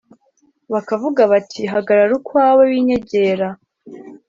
bakavuga 0.73 1.21
bati 1.31 1.61
hagarara 1.73 2.13
ukwawe 2.19 2.63
winyegera 2.71 3.47